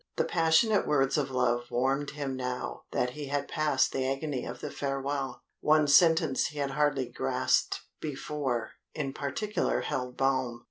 [0.15, 4.59] The passionate words of love warmed him now that he had passed the agony of
[4.59, 5.43] the farewell.
[5.59, 10.59] One sentence he had hardly grasped before, in particular held balm.